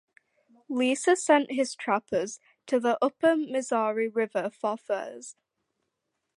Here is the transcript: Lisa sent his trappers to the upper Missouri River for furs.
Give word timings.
Lisa 0.67 1.15
sent 1.15 1.51
his 1.51 1.75
trappers 1.75 2.39
to 2.65 2.79
the 2.79 2.97
upper 3.03 3.35
Missouri 3.35 4.07
River 4.07 4.49
for 4.49 4.75
furs. 4.75 5.35